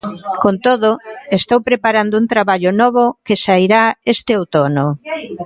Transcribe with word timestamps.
Con 0.43 0.55
todo, 0.67 0.89
estou 1.39 1.59
preparando 1.69 2.15
un 2.21 2.25
traballo 2.33 2.71
novo 2.81 3.03
que 3.25 3.35
sairá 3.45 3.83
este 4.13 4.31
outono. 4.39 4.85